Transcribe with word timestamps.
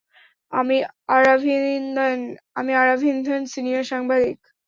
আমি 0.53 0.77
আরাভিন্ধন, 2.75 3.41
সিনিয়র 3.45 3.83
সাংবাদিক। 3.83 4.37